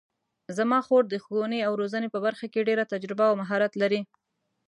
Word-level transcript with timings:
زما 0.57 0.79
خور 0.87 1.03
د 1.09 1.15
ښوونې 1.23 1.59
او 1.67 1.71
روزنې 1.81 2.07
په 2.11 2.19
برخه 2.25 2.45
کې 2.53 2.67
ډېره 2.69 2.83
تجربه 2.93 3.25
او 3.29 3.35
مهارت 3.41 3.73
لري 3.81 4.01